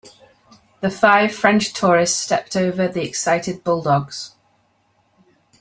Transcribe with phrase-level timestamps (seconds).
[0.79, 4.31] The five French tourists stepped over the excited bulldogs.